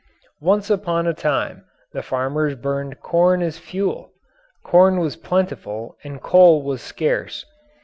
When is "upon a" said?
0.71-1.13